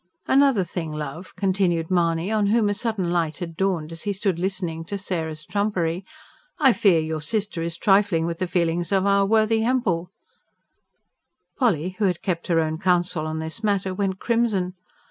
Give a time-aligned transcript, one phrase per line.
[0.25, 4.39] "Another thing, love," continued Mahony, on whom a sudden light had dawned as he stood
[4.39, 6.03] listening to Sarah's trumpery.
[6.57, 10.09] "I fear your sister is trifling with the feelings of our worthy Hempel."
[11.55, 14.73] Polly, who had kept her own counsel on this matter, went crimson.